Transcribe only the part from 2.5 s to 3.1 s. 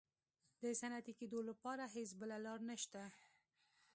نشته.